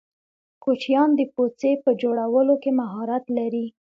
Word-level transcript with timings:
کوچیان 0.63 1.09
د 1.15 1.21
پوڅې 1.33 1.71
په 1.83 1.89
جوړولو 2.01 2.55
کی 2.63 2.71
مهارت 2.79 3.23
لرې. 3.37 3.65